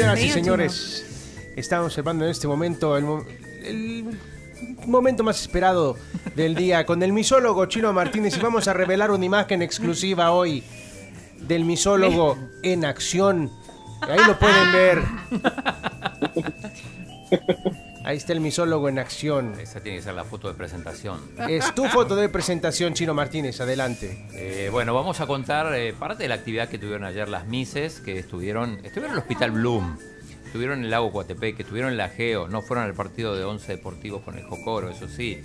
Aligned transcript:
Señoras 0.00 0.20
y 0.22 0.30
señores, 0.30 1.04
estamos 1.56 1.86
observando 1.88 2.24
en 2.24 2.30
este 2.30 2.48
momento 2.48 2.96
el, 2.96 3.04
mo- 3.04 3.22
el 3.64 4.04
momento 4.86 5.22
más 5.22 5.38
esperado 5.42 5.94
del 6.34 6.54
día 6.54 6.86
con 6.86 7.02
el 7.02 7.12
misólogo 7.12 7.66
Chino 7.66 7.92
Martínez 7.92 8.34
y 8.38 8.40
vamos 8.40 8.66
a 8.66 8.72
revelar 8.72 9.10
una 9.10 9.26
imagen 9.26 9.60
exclusiva 9.60 10.30
hoy 10.32 10.64
del 11.42 11.66
misólogo 11.66 12.38
en 12.62 12.86
acción. 12.86 13.50
Ahí 14.00 14.20
lo 14.26 14.38
pueden 14.38 14.72
ver. 14.72 15.02
Ahí 18.10 18.16
está 18.16 18.32
el 18.32 18.40
misólogo 18.40 18.88
en 18.88 18.98
acción. 18.98 19.54
Esa 19.60 19.78
tiene 19.78 19.98
que 19.98 20.02
ser 20.02 20.14
la 20.14 20.24
foto 20.24 20.48
de 20.48 20.54
presentación. 20.54 21.20
Es 21.48 21.72
tu 21.76 21.84
foto 21.84 22.16
de 22.16 22.28
presentación, 22.28 22.92
Chino 22.92 23.14
Martínez. 23.14 23.60
Adelante. 23.60 24.26
Eh, 24.32 24.68
bueno, 24.72 24.92
vamos 24.94 25.20
a 25.20 25.28
contar 25.28 25.72
eh, 25.76 25.92
parte 25.92 26.24
de 26.24 26.28
la 26.28 26.34
actividad 26.34 26.68
que 26.68 26.76
tuvieron 26.76 27.04
ayer 27.04 27.28
las 27.28 27.46
Mises, 27.46 28.00
que 28.00 28.18
estuvieron, 28.18 28.80
estuvieron 28.82 29.10
en 29.10 29.12
el 29.12 29.18
Hospital 29.18 29.52
Bloom, 29.52 29.96
estuvieron 30.44 30.80
en 30.80 30.86
el 30.86 30.90
lago 30.90 31.12
Coatepec, 31.12 31.60
estuvieron 31.60 31.92
en 31.92 31.98
la 31.98 32.08
Geo, 32.08 32.48
no 32.48 32.62
fueron 32.62 32.84
al 32.84 32.94
partido 32.94 33.36
de 33.36 33.44
Once 33.44 33.70
Deportivos 33.70 34.22
con 34.22 34.36
el 34.36 34.42
Jocoro, 34.42 34.90
eso 34.90 35.06
sí. 35.06 35.40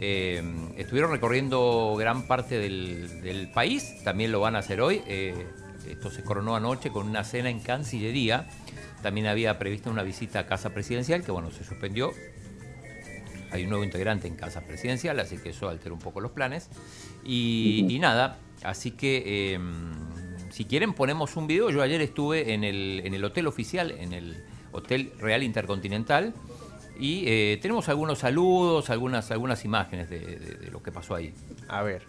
Eh, 0.00 0.42
estuvieron 0.78 1.12
recorriendo 1.12 1.94
gran 1.96 2.26
parte 2.26 2.58
del, 2.58 3.22
del 3.22 3.52
país, 3.52 4.02
también 4.02 4.32
lo 4.32 4.40
van 4.40 4.56
a 4.56 4.58
hacer 4.58 4.80
hoy. 4.80 5.00
Eh, 5.06 5.46
esto 5.88 6.10
se 6.10 6.22
coronó 6.22 6.56
anoche 6.56 6.90
con 6.90 7.08
una 7.08 7.24
cena 7.24 7.50
en 7.50 7.60
Cancillería. 7.60 8.48
También 9.02 9.26
había 9.26 9.58
prevista 9.58 9.90
una 9.90 10.02
visita 10.02 10.40
a 10.40 10.46
Casa 10.46 10.70
Presidencial, 10.70 11.24
que 11.24 11.30
bueno, 11.32 11.50
se 11.50 11.64
suspendió. 11.64 12.12
Hay 13.52 13.64
un 13.64 13.70
nuevo 13.70 13.84
integrante 13.84 14.28
en 14.28 14.36
Casa 14.36 14.60
Presidencial, 14.60 15.18
así 15.18 15.38
que 15.38 15.50
eso 15.50 15.68
altera 15.68 15.92
un 15.92 15.98
poco 16.00 16.20
los 16.20 16.30
planes. 16.32 16.68
Y, 17.24 17.86
y 17.88 17.98
nada, 17.98 18.38
así 18.62 18.92
que 18.92 19.22
eh, 19.54 19.58
si 20.50 20.66
quieren 20.66 20.92
ponemos 20.92 21.36
un 21.36 21.46
video. 21.46 21.70
Yo 21.70 21.82
ayer 21.82 22.00
estuve 22.00 22.52
en 22.54 22.62
el, 22.64 23.02
en 23.04 23.14
el 23.14 23.24
hotel 23.24 23.46
oficial, 23.46 23.90
en 23.92 24.12
el 24.12 24.44
Hotel 24.72 25.12
Real 25.18 25.42
Intercontinental, 25.42 26.32
y 26.98 27.24
eh, 27.26 27.58
tenemos 27.62 27.88
algunos 27.88 28.18
saludos, 28.18 28.90
algunas, 28.90 29.30
algunas 29.30 29.64
imágenes 29.64 30.10
de, 30.10 30.20
de- 30.20 30.54
de 30.56 30.70
lo 30.70 30.82
que 30.82 30.92
pasó 30.92 31.14
ahí. 31.14 31.32
A 31.68 31.82
ver. 31.82 32.02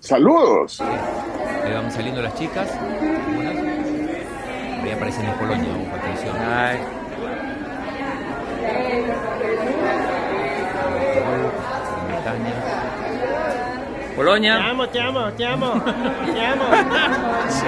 Saludos. 0.00 0.80
Ahí 0.80 1.72
van 1.74 1.90
saliendo 1.90 2.22
las 2.22 2.34
chicas. 2.34 2.70
algunas. 2.72 3.56
Ahí 4.84 4.90
aparecen 4.92 5.26
en 5.26 5.32
Polonia, 5.34 5.68
ojo, 5.74 5.96
atención. 5.96 6.36
Bretaña. 12.08 12.52
Polonia. 14.16 14.70
amo, 14.70 14.88
te 14.88 15.00
amo, 15.00 15.32
te 15.32 15.46
amo, 15.46 15.72
te 15.82 16.46
amo. 16.46 16.64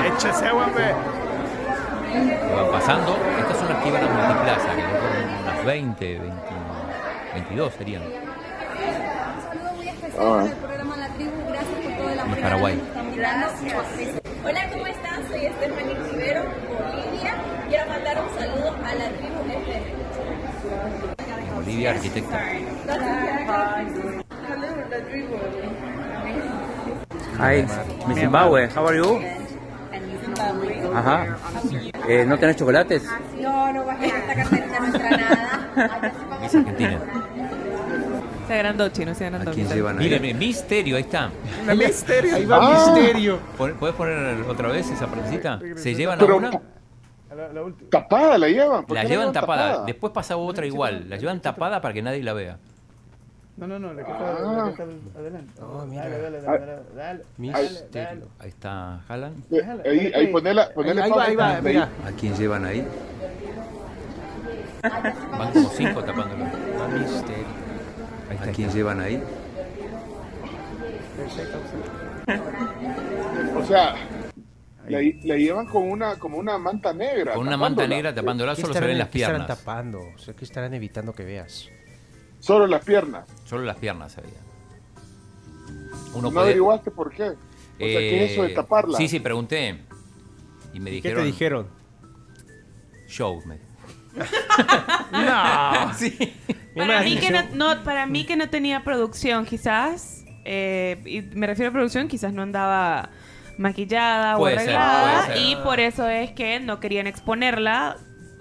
Échese, 0.06 0.50
hombre. 0.50 0.94
que 2.12 2.54
van 2.54 2.70
pasando. 2.70 3.16
Estas 3.38 3.56
son 3.58 3.68
las 3.68 3.82
que 3.82 3.88
iban 3.88 4.04
a 4.04 4.08
Multiplaza, 4.08 4.74
que 4.74 4.82
son 4.82 5.42
unas 5.42 5.64
20, 5.64 6.18
20, 6.18 6.34
22 7.34 7.72
serían. 7.74 8.02
saludo 8.02 9.72
muy 9.74 9.88
especial 9.88 10.22
Ah. 10.28 10.42
del 10.44 10.52
programa 10.52 10.96
La 10.96 11.08
Tribu. 11.08 11.32
Gracias 11.48 11.80
por 11.82 11.92
todo 11.96 12.10
el 12.10 12.20
apoyo. 12.20 12.25
De 12.25 12.25
Paraguay. 12.40 12.80
Hola, 14.44 14.68
¿cómo 14.72 14.86
están? 14.86 15.28
Soy 15.28 15.40
Stephanie 15.56 15.94
Rivero, 16.10 16.42
Bolivia. 16.68 17.34
Quiero 17.68 17.86
mandar 17.88 18.22
un 18.22 18.38
saludo 18.38 18.68
a 18.84 18.94
la 18.94 19.08
tribu 19.10 19.40
FM. 19.48 19.86
Bolivia, 21.54 21.90
arquitecta. 21.90 22.40
Hi, 27.38 27.66
Miss 28.08 28.18
Zimbabwe, 28.18 28.68
how 28.74 28.86
are 28.86 28.96
you? 28.96 29.20
Ajá. 30.94 31.36
Eh, 32.08 32.24
¿No 32.26 32.38
tenés 32.38 32.56
chocolates? 32.56 33.04
No, 33.40 33.72
no 33.72 33.84
bajé 33.84 34.06
esta 34.06 34.34
carterita, 34.34 34.80
no 34.80 34.86
entra 34.86 35.10
nada. 35.10 36.12
Miss 36.40 36.54
Argentina. 36.54 37.00
Se 38.46 38.54
agrandó, 38.54 38.88
chino, 38.90 39.14
se 39.14 39.24
¿A 39.24 39.28
agrandó. 39.28 39.50
ahí? 39.50 39.94
Miren, 39.96 40.38
Misterio, 40.38 40.96
ahí 40.96 41.02
está. 41.02 41.30
Misterio. 41.76 42.36
Ahí 42.36 42.44
va 42.46 42.58
Ah. 42.60 42.92
Misterio. 42.94 43.40
¿Puedes 43.56 43.94
poner 43.96 44.40
otra 44.48 44.68
vez 44.68 44.88
esa 44.90 45.06
partecita? 45.06 45.58
¿Se 45.76 45.94
llevan 45.94 46.18
a 46.18 46.20
Pero 46.20 46.36
una? 46.36 46.50
tapada 47.90 48.38
la 48.38 48.48
llevan. 48.48 48.86
¿por 48.86 48.96
La 48.96 49.04
llevan 49.04 49.32
tapada. 49.32 49.68
tapada? 49.70 49.84
Después 49.86 50.12
pasa 50.12 50.36
otra 50.36 50.64
igual. 50.66 51.08
La 51.08 51.16
llevan 51.16 51.40
tapada 51.40 51.80
para 51.80 51.92
que 51.92 52.02
nadie 52.02 52.22
la 52.22 52.32
vea. 52.32 52.58
No, 53.56 53.66
no, 53.66 53.78
no, 53.78 53.92
la 53.94 54.04
que 54.04 54.10
está, 54.12 54.28
Ah. 54.28 54.54
la 54.56 54.64
que 54.64 54.70
está 54.70 55.18
adelante. 55.18 55.52
Oh, 55.62 55.84
mira. 55.86 56.02
Dale, 56.02 56.18
dale, 56.20 56.40
dale, 56.42 56.66
dale, 56.66 56.82
dale. 56.94 57.22
Misterio. 57.38 58.28
Ahí 58.38 58.48
está 58.48 59.00
Haaland. 59.08 59.44
Eh, 59.52 59.62
Ahí, 59.86 60.12
ahí 60.14 60.26
ponela, 60.28 60.68
ponele 60.74 61.02
Ahí 61.02 61.10
va, 61.10 61.24
ahí 61.24 61.36
va, 61.36 61.60
mira. 61.62 61.88
¿A 62.06 62.12
quién 62.12 62.34
llevan 62.36 62.64
ahí? 62.66 62.86
Van 65.38 65.52
como 65.52 65.68
cinco 65.70 66.02
tapándolo. 66.04 66.44
Va 66.44 66.88
Misterio. 66.88 67.65
¿A 68.36 68.40
está. 68.44 68.52
quién 68.52 68.70
llevan 68.70 69.00
ahí? 69.00 69.22
O 73.56 73.64
sea, 73.66 73.94
la, 74.88 74.98
la 75.24 75.36
llevan 75.36 75.66
con 75.66 75.90
una, 75.90 76.16
como 76.18 76.38
una 76.38 76.58
manta 76.58 76.92
negra. 76.92 77.34
Con 77.34 77.46
una 77.46 77.56
manta 77.56 77.86
negra 77.86 78.14
tapándola 78.14 78.54
¿Qué 78.54 78.62
solo 78.62 78.74
se 78.74 78.80
ven 78.80 78.98
las 78.98 79.08
qué 79.08 79.18
estarán 79.20 79.42
piernas. 79.42 79.58
tapando? 79.58 80.00
O 80.14 80.18
sea, 80.18 80.34
¿qué 80.34 80.44
estarán 80.44 80.74
evitando 80.74 81.12
que 81.14 81.24
veas? 81.24 81.68
Solo 82.40 82.66
las 82.66 82.84
piernas. 82.84 83.28
Solo 83.44 83.64
las 83.64 83.76
piernas 83.76 84.12
se 84.12 84.20
veían. 84.20 84.44
Uno 86.12 86.22
¿No 86.22 86.30
puede. 86.32 86.46
averiguaste 86.46 86.90
por 86.90 87.10
qué? 87.12 87.24
O 87.24 87.28
sea, 87.28 87.36
¿qué 87.78 88.24
es 88.24 88.32
eso 88.32 88.42
de 88.42 88.52
Eh, 88.52 88.54
taparla? 88.54 88.96
Sí, 88.98 89.08
sí, 89.08 89.20
pregunté. 89.20 89.80
Y 90.72 90.80
me 90.80 90.90
¿Qué 90.90 90.96
dijeron. 90.96 91.20
te 91.22 91.26
dijeron? 91.26 91.66
Show. 93.08 93.42
Me... 93.46 93.58
No. 95.12 95.94
sí. 95.98 96.34
Para 96.76 97.00
mí, 97.02 97.16
que 97.18 97.30
no, 97.30 97.42
no- 97.54 97.84
para 97.84 98.06
mí 98.06 98.24
que 98.26 98.36
no 98.36 98.48
tenía 98.50 98.84
producción, 98.84 99.44
quizás. 99.46 100.24
eh, 100.44 101.00
y 101.06 101.22
me 101.36 101.46
refiero 101.46 101.70
a 101.70 101.72
producción, 101.72 102.06
quizás 102.08 102.32
no 102.32 102.42
andaba 102.42 103.10
maquillada 103.58 104.36
Puede 104.36 104.54
o 104.54 104.58
arreglada. 104.58 105.26
ser. 105.26 105.36
Y 105.38 105.56
por 105.56 105.80
eso 105.80 106.08
es 106.08 106.30
que 106.32 106.60
no 106.60 106.78
querían 106.78 107.06
exponerla 107.06 107.96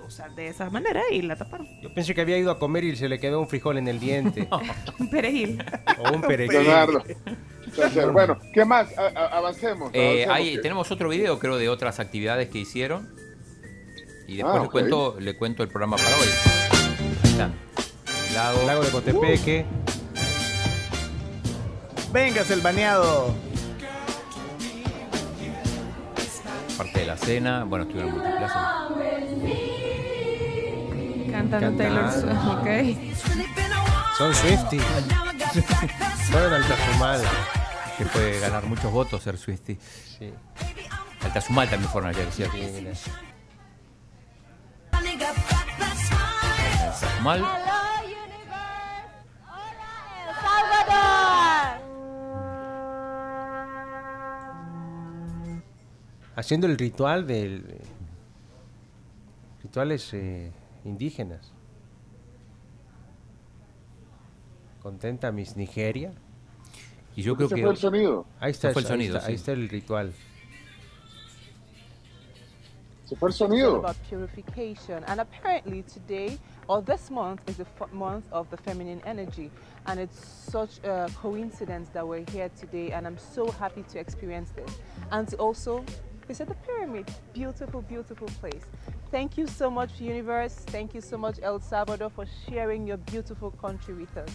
o 0.05 0.09
sea, 0.11 0.29
de 0.29 0.49
esa 0.49 0.69
manera 0.69 1.01
y 1.11 1.23
la 1.23 1.35
taparon. 1.35 1.67
Yo 1.81 1.91
pensé 1.91 2.13
que 2.13 2.21
había 2.21 2.37
ido 2.37 2.51
a 2.51 2.59
comer 2.59 2.83
y 2.83 2.95
se 2.95 3.09
le 3.09 3.19
quedó 3.19 3.39
un 3.39 3.47
frijol 3.49 3.79
en 3.79 3.87
el 3.87 3.99
diente. 3.99 4.47
Un 4.99 5.09
perejil. 5.09 5.63
o 5.97 6.13
un 6.13 6.21
perejil. 6.21 6.61
Leonardo. 6.61 7.03
Entonces, 7.65 8.11
bueno, 8.11 8.37
¿qué 8.53 8.63
más? 8.65 8.95
A- 8.99 9.07
a- 9.07 9.37
avancemos. 9.39 9.89
Eh, 9.93 10.25
avancemos, 10.25 10.35
ahí 10.35 10.55
que- 10.57 10.61
tenemos 10.61 10.91
otro 10.91 11.09
video, 11.09 11.39
creo, 11.39 11.57
de 11.57 11.69
otras 11.69 11.99
actividades 11.99 12.49
que 12.49 12.59
hicieron. 12.59 13.09
Y 14.27 14.35
después 14.37 14.55
Ah, 14.57 14.59
le, 14.59 14.65
ok. 14.67 14.71
cuento, 14.71 15.15
le 15.19 15.35
cuento 15.35 15.63
el 15.63 15.69
programa 15.69 15.97
para 15.97 16.15
hoy. 16.17 16.27
Ahí 17.23 17.31
está. 17.31 17.49
Lago. 18.35 18.63
Lago 18.67 18.83
de 18.83 18.91
Cotepeque. 18.91 19.65
Vengas 22.11 22.51
el 22.51 22.59
baneado. 22.59 23.33
Parte 26.77 26.99
de 26.99 27.05
la 27.05 27.15
cena. 27.15 27.63
Bueno, 27.63 27.85
estuvieron 27.85 28.13
en 28.13 28.19
multiplaza. 28.19 28.87
Cantando 31.31 31.77
Taylor 31.77 32.11
Swift, 32.11 32.47
ok. 32.59 32.67
Son 34.17 34.35
Swifties. 34.35 34.83
Fueron 36.29 36.53
al 36.53 36.67
Tazumal. 36.67 37.21
Que 37.97 38.05
puede 38.05 38.39
ganar 38.41 38.65
muchos 38.65 38.91
votos 38.91 39.23
ser 39.23 39.37
Swifty. 39.37 39.77
Sí. 40.19 40.33
Al 41.21 41.31
Tazumal 41.31 41.69
también 41.69 41.89
fueron 41.89 42.09
ayer, 42.09 42.29
¿cierto? 42.33 42.57
sí, 42.57 42.81
mira. 47.21 47.74
Haciendo 56.35 56.67
el 56.67 56.77
ritual 56.77 57.25
del. 57.27 57.65
eh, 57.69 57.81
Rituales 59.63 60.13
eh, 60.13 60.51
indígenas. 60.83 61.51
Contenta 64.83 65.31
Miss 65.31 65.55
Nigeria. 65.55 66.13
Y 67.15 67.23
yo 67.23 67.35
creo 67.35 67.49
que. 67.49 67.61
fue 67.61 67.71
el 67.71 67.77
sonido. 67.77 68.25
Ahí 68.39 68.51
está, 68.51 68.69
el 68.69 68.77
ahí 68.77 68.83
sonido, 68.83 69.17
ahí 69.19 69.25
sí. 69.27 69.33
está 69.33 69.51
el 69.53 69.69
ritual. 69.69 70.13
Se 73.05 73.15
fue 73.15 73.29
el 73.29 73.33
sonido. 73.33 73.77
about 73.77 73.95
purification. 74.09 75.03
And 75.07 75.19
apparently 75.21 75.83
today 75.83 76.37
or 76.67 76.83
this 76.83 77.09
month 77.09 77.41
is 77.49 77.57
the 77.57 77.65
f- 77.79 77.91
month 77.91 78.25
of 78.31 78.47
the 78.49 78.57
feminine 78.57 79.01
energy. 79.05 79.49
And 79.87 79.99
it's 79.99 80.19
such 80.51 80.79
a 80.83 81.07
coincidence 81.21 81.89
that 81.93 82.05
we're 82.07 82.25
here 82.31 82.49
today. 82.59 82.91
And 82.91 83.07
I'm 83.07 83.17
so 83.17 83.49
happy 83.51 83.83
to 83.93 83.99
experience 83.99 84.51
this. 84.51 84.77
And 85.11 85.27
to 85.29 85.37
also 85.37 85.83
visit 86.27 86.47
the 86.47 86.55
pyramid. 86.65 87.05
Beautiful, 87.33 87.81
beautiful 87.81 88.27
place. 88.39 88.63
Thank 89.11 89.37
you 89.37 89.47
so 89.47 89.69
much, 89.69 89.99
Universe. 89.99 90.53
Thank 90.67 90.93
you 90.93 91.01
so 91.01 91.17
much, 91.17 91.39
El 91.41 91.59
Salvador, 91.61 92.09
for 92.09 92.25
sharing 92.49 92.87
your 92.87 92.97
beautiful 92.97 93.51
country 93.51 93.93
with 93.93 94.15
us. 94.17 94.29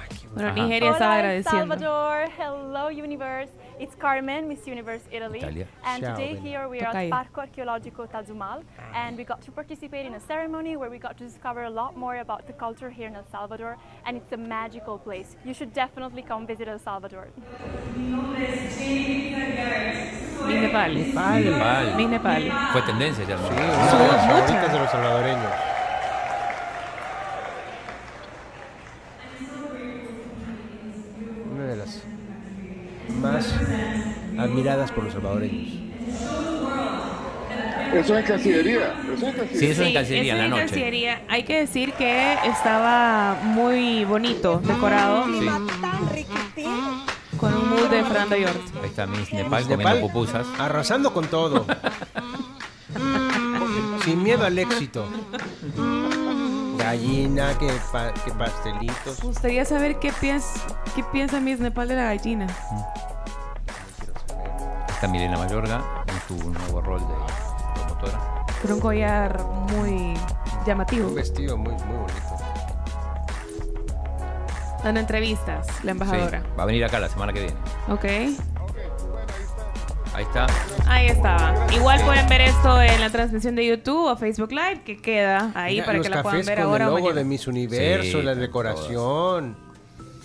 Ay, 0.00 0.08
qué 0.10 0.28
Bueno, 0.32 0.48
Ajá. 0.48 0.54
Nigeria 0.56 0.90
estaba 0.92 1.10
Hola, 1.12 1.18
agradeciendo. 1.18 1.74
Salvador. 1.78 2.30
Hello, 2.38 2.88
Universe. 2.90 3.50
It's 3.78 3.94
Carmen, 3.94 4.48
Miss 4.48 4.66
Universe 4.66 5.04
Italy. 5.12 5.38
Italia. 5.38 5.66
And 5.84 6.02
Ciao, 6.02 6.14
today 6.16 6.34
Bella. 6.34 6.46
here 6.48 6.68
we 6.68 6.80
are 6.80 6.92
Tocayo. 6.92 7.12
at 7.12 7.32
Parco 7.32 7.40
Archeologico 7.42 8.06
Tazumal, 8.08 8.62
ah. 8.78 8.82
and 9.06 9.16
we 9.16 9.22
got 9.24 9.40
to 9.42 9.52
participate 9.52 10.04
in 10.06 10.14
a 10.14 10.20
ceremony 10.20 10.76
where 10.76 10.90
we 10.90 10.98
got 10.98 11.16
to 11.18 11.24
discover 11.24 11.64
a 11.64 11.70
lot 11.70 11.96
more 11.96 12.16
about 12.16 12.46
the 12.48 12.52
culture 12.54 12.90
here 12.90 13.06
in 13.06 13.14
El 13.14 13.24
Salvador, 13.30 13.76
and 14.04 14.16
it's 14.16 14.32
a 14.32 14.36
magical 14.36 14.98
place. 14.98 15.36
You 15.44 15.54
should 15.54 15.72
definitely 15.72 16.22
come 16.22 16.46
visit 16.46 16.66
El 16.68 16.78
Salvador. 16.80 17.28
Miss 20.46 20.60
Nepal. 20.60 20.94
Nepal. 20.94 21.94
Miss 21.96 22.08
Nepal. 22.08 22.52
Fue 22.72 22.82
tendencia 22.82 23.24
ya. 23.24 23.36
¿no? 23.36 23.48
Una 23.48 23.60
de 23.60 23.66
las 23.68 24.26
muchas. 24.26 24.26
favoritas 24.26 24.72
de 24.72 24.78
los 24.78 24.90
salvadoreños. 24.90 25.52
Una 31.52 31.64
de 31.64 31.76
las 31.76 32.02
más 33.20 33.54
admiradas 34.38 34.92
por 34.92 35.04
los 35.04 35.12
salvadoreños. 35.12 35.74
Eso 37.94 38.18
es 38.18 38.24
Cancillería. 38.26 38.94
Eso 39.14 39.26
es 39.28 39.34
Cancillería. 39.34 39.58
Sí, 39.58 39.66
eso 39.66 39.82
en 39.82 39.88
Sí, 39.88 39.94
Cancillería 39.94 40.32
en 40.32 40.38
la 40.38 40.44
en 40.44 40.50
noche. 40.50 40.64
Cancillería. 40.66 41.22
Hay 41.28 41.42
que 41.44 41.60
decir 41.60 41.92
que 41.94 42.34
estaba 42.44 43.36
muy 43.42 44.04
bonito, 44.04 44.60
decorado, 44.62 45.24
Sí. 46.54 46.66
De 47.88 48.04
Fernando 48.04 48.36
York. 48.36 48.56
Ahí 48.82 48.88
está 48.88 49.06
Miss 49.06 49.32
Nepal 49.32 49.60
Miss 49.60 49.68
comiendo 49.68 49.94
Nepal. 49.94 50.00
pupusas. 50.00 50.46
Arrasando 50.58 51.12
con 51.12 51.26
todo. 51.26 51.64
Sin 54.04 54.22
miedo 54.22 54.44
al 54.44 54.58
éxito. 54.58 55.06
Gallina, 56.78 57.56
que, 57.58 57.70
pa- 57.92 58.12
que 58.14 58.30
pastelitos. 58.32 59.18
Me 59.20 59.26
gustaría 59.28 59.64
saber 59.64 59.98
qué 59.98 60.12
piensa, 60.12 60.60
qué 60.94 61.02
piensa 61.04 61.40
Miss 61.40 61.60
Nepal 61.60 61.88
de 61.88 61.96
la 61.96 62.04
gallina. 62.04 62.46
Está 64.88 65.08
Milena 65.08 65.36
Mayorga 65.38 65.82
en 66.06 66.38
su 66.38 66.50
nuevo 66.50 66.80
rol 66.80 67.00
de 67.00 67.74
promotora. 67.74 68.44
Con 68.62 68.72
un 68.72 68.80
collar 68.80 69.40
muy 69.72 70.14
llamativo. 70.66 71.08
Un 71.08 71.14
vestido 71.14 71.56
muy, 71.56 71.74
muy 71.74 71.96
bonito. 71.96 72.37
Dando 74.84 75.00
entrevistas, 75.00 75.66
la 75.84 75.90
embajadora. 75.92 76.40
Sí, 76.40 76.46
va 76.58 76.62
a 76.62 76.66
venir 76.66 76.84
acá 76.84 76.98
la 77.00 77.08
semana 77.08 77.32
que 77.32 77.40
viene. 77.40 77.56
Ok. 77.88 78.04
Ahí 80.14 80.24
está. 80.24 80.46
Ahí 80.86 81.06
estaba. 81.06 81.66
Igual 81.72 82.00
pueden 82.04 82.28
ver 82.28 82.40
esto 82.40 82.80
en 82.82 83.00
la 83.00 83.10
transmisión 83.10 83.54
de 83.54 83.66
YouTube 83.66 84.06
o 84.10 84.16
Facebook 84.16 84.50
Live, 84.50 84.82
que 84.84 84.96
queda 84.96 85.52
ahí 85.54 85.74
Mira, 85.74 85.86
para 85.86 86.00
que 86.00 86.08
la 86.08 86.22
puedan 86.22 86.44
ver 86.44 86.58
con 86.58 86.66
ahora 86.66 86.84
el 86.84 86.90
logo 86.90 87.00
mañana. 87.02 87.18
de 87.20 87.24
Miss 87.24 87.46
Universo, 87.46 88.18
Sí, 88.18 88.22
la 88.22 88.34
decoración. 88.34 89.56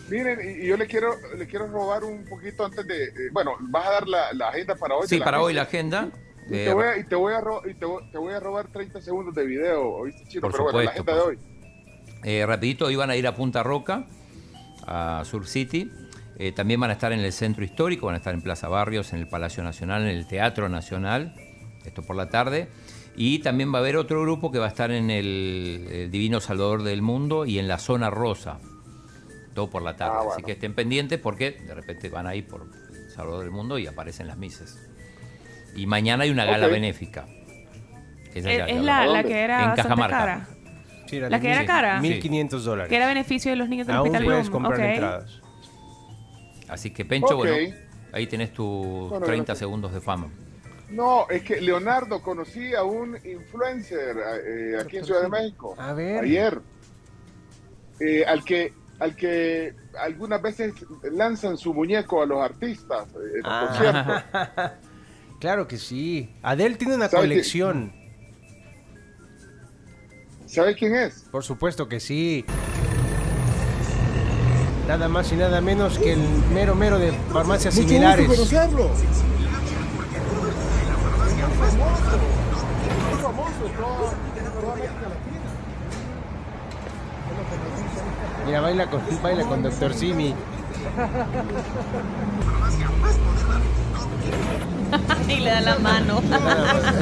Miren, 0.09 0.39
y 0.63 0.67
yo 0.67 0.77
le 0.77 0.87
quiero, 0.87 1.15
le 1.37 1.47
quiero 1.47 1.67
robar 1.67 2.03
un 2.03 2.25
poquito 2.25 2.65
antes 2.65 2.85
de. 2.87 3.03
eh, 3.05 3.11
bueno, 3.31 3.51
vas 3.61 3.87
a 3.87 3.91
dar 3.91 4.07
la, 4.07 4.33
la 4.33 4.49
agenda 4.49 4.75
para 4.75 4.95
hoy. 4.95 5.07
Sí, 5.07 5.19
para 5.19 5.41
hoy 5.41 5.53
la 5.53 5.63
agenda. 5.63 6.09
Y 6.49 6.55
eh, 6.57 6.65
te, 6.65 6.73
voy 6.73 6.85
a, 6.85 6.97
y 6.97 7.03
te 7.05 7.15
voy 7.15 7.33
a 7.33 7.39
y 7.69 7.73
te 7.73 7.85
voy, 7.85 8.03
te 8.11 8.17
voy 8.17 8.33
a 8.33 8.39
robar 8.39 8.67
30 8.67 9.01
segundos 9.01 9.33
de 9.33 9.45
video, 9.45 9.89
¿oíste, 9.89 10.23
Chino? 10.27 10.41
Por 10.41 10.51
Pero 10.51 10.63
bueno, 10.65 10.79
la 10.81 10.93
supuesto, 10.95 11.11
agenda 11.11 11.23
por 11.23 11.35
de 11.35 11.37
hoy. 12.23 12.23
Eh, 12.25 12.45
rapidito, 12.45 12.89
iban 12.91 13.09
a 13.09 13.15
ir 13.15 13.27
a 13.27 13.35
Punta 13.35 13.63
Roca, 13.63 14.05
a 14.87 15.23
Sur 15.25 15.47
City. 15.47 15.91
Eh, 16.37 16.51
también 16.51 16.79
van 16.79 16.89
a 16.89 16.93
estar 16.93 17.11
en 17.11 17.19
el 17.19 17.31
Centro 17.31 17.63
Histórico, 17.63 18.07
van 18.07 18.15
a 18.15 18.17
estar 18.17 18.33
en 18.33 18.41
Plaza 18.41 18.67
Barrios, 18.67 19.13
en 19.13 19.19
el 19.19 19.27
Palacio 19.27 19.63
Nacional, 19.63 20.01
en 20.03 20.09
el 20.09 20.25
Teatro 20.27 20.67
Nacional, 20.69 21.33
esto 21.85 22.01
por 22.03 22.15
la 22.15 22.29
tarde. 22.29 22.69
Y 23.15 23.39
también 23.39 23.71
va 23.71 23.77
a 23.77 23.81
haber 23.81 23.95
otro 23.97 24.21
grupo 24.23 24.51
que 24.51 24.57
va 24.57 24.65
a 24.65 24.69
estar 24.69 24.89
en 24.89 25.11
el, 25.11 25.87
el 25.91 26.11
Divino 26.11 26.39
Salvador 26.39 26.81
del 26.81 27.03
Mundo 27.03 27.45
y 27.45 27.59
en 27.59 27.67
la 27.67 27.77
Zona 27.77 28.09
Rosa, 28.09 28.57
todo 29.53 29.69
por 29.69 29.83
la 29.83 29.95
tarde. 29.95 30.13
Ah, 30.15 30.19
Así 30.21 30.27
bueno. 30.29 30.45
que 30.47 30.51
estén 30.53 30.73
pendientes 30.73 31.19
porque 31.19 31.51
de 31.51 31.75
repente 31.75 32.09
van 32.09 32.25
ahí 32.25 32.41
por 32.41 32.61
el 32.91 33.11
Salvador 33.11 33.41
del 33.43 33.51
Mundo 33.51 33.77
y 33.77 33.85
aparecen 33.85 34.25
las 34.27 34.37
mises. 34.37 34.79
Y 35.75 35.85
mañana 35.85 36.23
hay 36.23 36.31
una 36.31 36.45
gala 36.45 36.65
Ok. 36.65 36.71
benéfica. 36.73 37.25
Esa 38.33 38.51
Es, 38.51 38.57
ya- 38.57 38.65
es 38.65 38.81
la, 38.81 39.23
que 39.23 39.39
era 39.39 39.63
En 39.65 39.75
Cajamarca. 39.75 40.17
cara. 40.17 40.47
Sí, 41.13 41.17
era 41.19 41.29
La 41.29 41.39
que 41.39 41.47
era 41.49 41.59
mil- 41.59 41.67
cara. 41.67 42.01
1500 42.01 42.65
dólares. 42.65 42.89
Que 42.89 42.95
era 42.95 43.07
beneficio 43.07 43.51
de 43.51 43.57
los 43.57 43.69
niños 43.69 43.87
del 43.87 43.95
Aún 43.97 44.07
Hospital 44.07 44.25
puedes 44.25 44.49
Bloom. 44.49 44.63
comprar 44.63 44.79
Ok. 44.87 44.93
entradas. 44.93 45.41
Así 46.69 46.91
que 46.91 47.05
Pencho, 47.05 47.27
Ok. 47.37 47.45
bueno, 47.45 47.75
ahí 48.11 48.27
tenés 48.27 48.51
tus 48.53 49.09
Bueno, 49.09 49.25
30 49.25 49.43
gracias. 49.45 49.59
segundos 49.59 49.93
de 49.93 50.01
fama. 50.01 50.27
No, 50.89 51.27
es 51.29 51.41
que 51.43 51.59
Leonardo 51.61 52.21
conocí 52.21 52.73
a 52.75 52.83
un 52.83 53.17
influencer 53.25 54.15
eh, 54.45 54.77
aquí 54.79 54.97
en 54.97 55.05
Ciudad 55.05 55.23
de 55.23 55.29
México. 55.29 55.75
A 55.77 55.93
ver. 55.93 56.23
Ayer. 56.23 56.59
Eh, 57.99 58.23
al 58.25 58.43
que 58.43 58.73
al 58.99 59.15
que 59.15 59.73
algunas 59.99 60.41
veces 60.41 60.73
lanzan 61.11 61.57
su 61.57 61.73
muñeco 61.73 62.21
a 62.21 62.25
los 62.25 62.39
artistas 62.41 63.07
eh, 63.15 63.37
en 63.37 63.41
los 63.43 63.45
Ah. 63.45 63.65
conciertos. 63.67 64.71
Claro 65.39 65.67
que 65.67 65.77
sí. 65.77 66.33
Adele 66.41 66.75
tiene 66.75 66.95
una 66.95 67.09
¿Sabe 67.09 67.23
qué? 67.23 67.29
colección. 67.29 67.91
¿Sabe 70.53 70.75
quién 70.75 70.93
es? 70.93 71.25
Por 71.31 71.43
supuesto 71.43 71.89
que 71.89 71.99
sí. 71.99 72.45
Nada 74.87 75.07
más 75.07 75.31
y 75.31 75.35
nada 75.35 75.61
menos 75.61 75.97
que 75.97 76.13
el 76.13 76.19
mero 76.53 76.75
mero 76.75 76.99
de 76.99 77.11
farmacias 77.31 77.73
similares. 77.73 78.29
Mira, 88.45 88.61
baila 88.61 88.89
con, 88.89 89.01
baila 89.21 89.43
con 89.45 89.63
Dr. 89.63 89.93
Simi. 89.93 90.33
y 95.29 95.35
le 95.39 95.49
da 95.49 95.61
la 95.61 95.79
mano. 95.79 96.21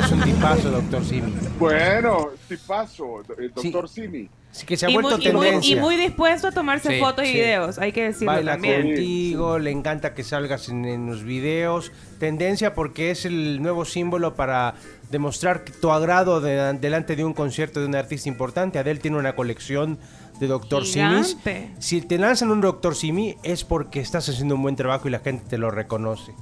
Es 0.05 0.11
un 0.11 0.21
tipazo, 0.21 0.69
Dr. 0.71 1.03
Simi. 1.03 1.33
Bueno, 1.59 2.29
tipazo, 2.47 3.21
el 3.37 3.51
Sí. 3.57 3.71
doctor 3.71 3.89
Simi. 3.89 4.29
Así 4.51 4.65
que 4.65 4.75
se 4.75 4.85
ha 4.85 4.89
Y 4.89 4.93
vuelto 4.93 5.17
muy, 5.17 5.27
y 5.27 5.31
muy- 5.31 5.45
tendencia. 5.45 5.77
y 5.77 5.79
muy 5.79 5.95
dispuesto 5.95 6.47
a 6.49 6.51
tomarse 6.51 6.89
Sí, 6.95 6.99
fotos 6.99 7.23
y 7.23 7.27
sí. 7.29 7.33
videos, 7.35 7.79
hay 7.79 7.93
que 7.93 8.03
decirlo 8.03 8.33
Baila 8.33 8.51
también. 8.53 8.81
contigo, 8.83 9.59
le 9.59 9.71
encanta 9.71 10.13
que 10.13 10.23
salgas 10.23 10.67
en, 10.67 10.83
en 10.85 11.05
los 11.07 11.23
videos. 11.23 11.91
Tendencia 12.19 12.73
porque 12.73 13.11
es 13.11 13.25
el 13.25 13.61
nuevo 13.61 13.85
símbolo 13.85 14.35
para 14.35 14.73
demostrar 15.09 15.63
tu 15.81 15.91
agrado 15.91 16.41
de- 16.41 16.73
delante 16.73 17.15
de 17.15 17.23
un 17.23 17.33
concierto 17.33 17.79
de 17.79 17.85
un 17.85 17.95
artista 17.95 18.27
importante. 18.27 18.77
Adele 18.77 18.99
tiene 18.99 19.17
una 19.17 19.35
colección 19.35 19.99
de 20.41 20.47
Dr. 20.47 20.85
Simis. 20.87 21.37
Si 21.79 22.01
te 22.01 22.17
lanzan 22.17 22.49
un 22.49 22.61
Dr. 22.61 22.95
Simi 22.95 23.37
es 23.43 23.63
porque 23.63 23.99
estás 23.99 24.27
haciendo 24.27 24.55
un 24.55 24.63
buen 24.63 24.75
trabajo 24.75 25.07
y 25.07 25.11
la 25.11 25.19
gente 25.19 25.45
te 25.47 25.57
lo 25.59 25.69
reconoce. 25.69 26.33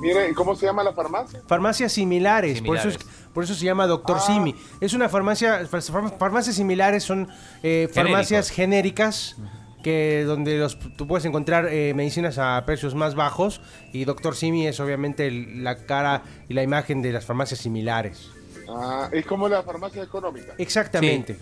Mire, 0.00 0.32
¿cómo 0.32 0.54
se 0.54 0.64
llama 0.66 0.84
la 0.84 0.92
farmacia? 0.92 1.40
Farmacias 1.48 1.90
similares, 1.92 2.62
Por, 2.62 2.76
eso 2.76 2.88
es- 2.88 2.94
Similares. 2.94 3.28
por 3.34 3.42
eso 3.44 3.54
se 3.54 3.64
llama 3.64 3.88
Doctor 3.88 4.18
Ah. 4.18 4.20
Simi. 4.20 4.54
Es 4.80 4.92
una 4.94 5.08
farmacia, 5.08 5.66
far- 5.66 5.82
farmacias 6.18 6.54
similares 6.54 7.02
son 7.02 7.28
eh, 7.64 7.88
farmacias 7.92 8.50
genéricas 8.50 9.34
que 9.82 10.22
donde 10.24 10.56
los, 10.58 10.78
tú 10.96 11.08
puedes 11.08 11.24
encontrar 11.24 11.66
eh, 11.68 11.94
medicinas 11.94 12.38
a 12.38 12.62
precios 12.64 12.94
más 12.94 13.16
bajos 13.16 13.60
y 13.92 14.04
Doctor 14.04 14.36
Simi 14.36 14.68
es 14.68 14.78
obviamente 14.78 15.26
el- 15.26 15.64
la 15.64 15.84
cara 15.84 16.22
y 16.48 16.54
la 16.54 16.62
imagen 16.62 17.02
de 17.02 17.12
las 17.12 17.24
farmacias 17.24 17.58
similares. 17.58 18.30
Ah, 18.68 19.08
es 19.12 19.26
como 19.26 19.48
la 19.48 19.64
farmacia 19.64 20.04
económica. 20.04 20.54
Exactamente. 20.58 21.38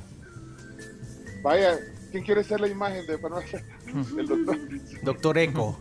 Vaya, 1.46 1.78
¿quién 2.10 2.24
quiere 2.24 2.42
ser 2.42 2.60
la 2.60 2.66
imagen 2.66 3.06
de 3.06 3.18
farmacia? 3.18 3.62
El 4.18 4.26
doctor, 4.26 4.58
Doctor 5.04 5.38
Eco. 5.38 5.78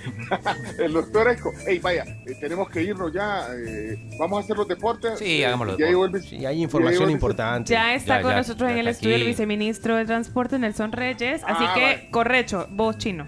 el 0.78 0.92
doctor 0.94 1.28
Eco. 1.30 1.52
Ey, 1.64 1.78
vaya, 1.78 2.04
eh, 2.26 2.34
tenemos 2.40 2.68
que 2.70 2.82
irnos 2.82 3.12
ya. 3.12 3.46
eh, 3.54 4.10
vamos 4.18 4.38
a 4.40 4.44
hacer 4.44 4.56
los 4.56 4.66
deportes. 4.66 5.16
Sí, 5.20 5.42
Eh, 5.42 5.46
hagamos 5.46 5.68
los 5.68 5.78
ya 5.78 5.86
llegó 5.86 6.06
el 6.06 6.12
Sí, 6.22 6.36
vice- 6.36 6.36
hay 6.48 6.56
ya 6.56 6.62
información 6.62 7.04
vice- 7.04 7.12
importante. 7.12 7.70
Ya 7.72 7.94
está 7.94 8.16
Ya, 8.16 8.22
con 8.22 8.30
ya, 8.32 8.36
nosotros 8.38 8.68
ya 8.68 8.72
en 8.72 8.78
el 8.80 8.88
estudio 8.88 9.14
el 9.14 9.26
viceministro 9.26 9.94
de 9.96 10.06
Transporte, 10.06 10.58
Nelson 10.58 10.90
Reyes. 10.90 11.42
Así 11.44 11.64
Ah, 11.68 11.72
que, 11.74 11.80
vale. 11.82 12.10
correcho, 12.10 12.66
vos 12.70 12.98
chino. 12.98 13.26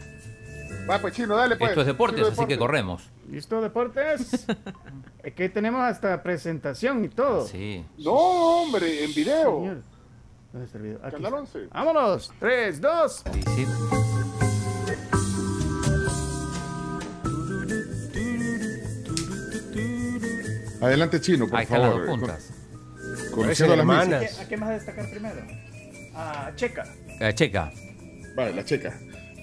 Va, 0.91 0.99
pues 0.99 1.15
chino, 1.15 1.37
dale 1.37 1.55
pues. 1.57 1.71
Esto 1.71 1.83
es 1.83 1.87
deportes, 1.87 2.21
Chino, 2.25 2.33
así 2.33 2.47
que 2.47 2.59
corremos. 2.59 3.09
¿Listo, 3.31 3.61
deportes? 3.61 4.47
es 5.23 5.33
que 5.35 5.49
tenemos 5.49 5.83
hasta 5.83 6.23
presentación 6.25 7.05
y 7.05 7.09
todo. 7.09 7.47
Sí. 7.47 7.85
No, 7.99 8.13
hombre, 8.15 9.05
en 9.05 9.15
video. 9.15 9.59
Señor. 9.61 9.83
¿Dónde 10.53 10.67
está 10.67 10.79
el 10.79 10.85
video? 10.85 10.99
Aquí. 11.03 11.17
Canal 11.17 11.35
11. 11.35 11.67
Vámonos. 11.73 12.33
3, 12.39 12.81
2. 12.81 13.23
Sí, 13.33 13.43
sí. 13.67 13.67
Adelante, 20.81 21.21
chino, 21.21 21.47
por 21.49 21.59
Ahí 21.59 21.65
están 21.65 21.81
las 21.83 21.91
favor. 21.93 22.07
puntas. 22.07 22.51
Con- 23.31 23.43
Conociendo 23.43 23.75
a 23.75 23.77
las 23.77 23.83
hermanas. 23.85 24.41
¿A 24.41 24.49
qué 24.49 24.57
más 24.57 24.71
destacar 24.71 25.09
primero? 25.11 25.41
A 26.15 26.53
Checa. 26.57 26.85
Eh, 27.21 27.33
checa. 27.35 27.73
Vale, 28.37 28.53
la 28.55 28.65
checa. 28.65 28.99